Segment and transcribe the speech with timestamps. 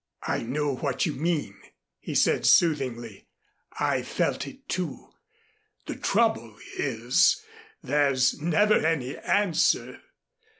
[0.25, 1.59] "I know what you mean,"
[1.99, 3.27] he said soothingly.
[3.79, 5.09] "I felt it, too.
[5.85, 7.39] The trouble is
[7.83, 10.01] there's never any answer.